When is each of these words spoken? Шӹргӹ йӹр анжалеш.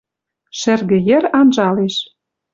Шӹргӹ 0.59 0.97
йӹр 1.07 1.23
анжалеш. 1.39 1.95